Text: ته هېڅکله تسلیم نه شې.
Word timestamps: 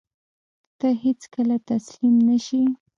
ته 0.79 0.87
هېڅکله 1.03 1.55
تسلیم 1.69 2.15
نه 2.27 2.37
شې. 2.45 2.63